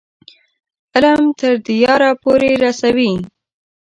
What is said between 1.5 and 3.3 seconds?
دیاره پورې رسوي.